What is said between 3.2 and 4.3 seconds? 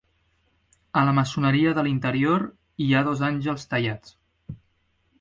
àngels tallats.